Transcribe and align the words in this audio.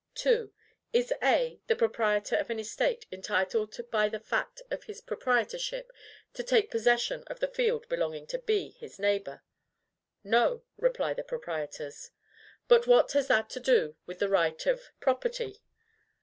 II. 0.25 0.49
Is 0.93 1.13
A, 1.21 1.61
the 1.67 1.75
proprietor 1.75 2.35
of 2.35 2.49
an 2.49 2.57
estate, 2.57 3.05
entitled 3.11 3.77
by 3.91 4.09
the 4.09 4.19
fact 4.19 4.63
of 4.71 4.85
his 4.85 4.99
proprietorship 4.99 5.91
to 6.33 6.41
take 6.41 6.71
possession 6.71 7.23
of 7.27 7.39
the 7.39 7.47
field 7.47 7.87
belonging 7.87 8.25
to 8.25 8.39
B. 8.39 8.71
his 8.79 8.97
neighbor? 8.97 9.43
"No," 10.23 10.63
reply 10.75 11.13
the 11.13 11.23
proprietors; 11.23 12.09
"but 12.67 12.87
what 12.87 13.11
has 13.11 13.27
that 13.27 13.47
to 13.51 13.59
do 13.59 13.95
with 14.07 14.17
the 14.17 14.27
right 14.27 14.65
of 14.65 14.89
property?" 14.99 15.61